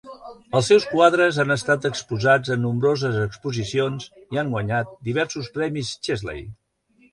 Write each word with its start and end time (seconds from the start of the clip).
Els 0.59 0.69
seus 0.71 0.85
quadres 0.93 1.37
han 1.43 1.55
estat 1.55 1.85
exposats 1.89 2.55
en 2.57 2.63
nombroses 2.67 3.19
exposicions 3.27 4.09
i 4.25 4.43
han 4.43 4.51
guanyat 4.57 4.99
diversos 5.11 5.55
premis 5.61 5.95
Chesley. 6.09 6.45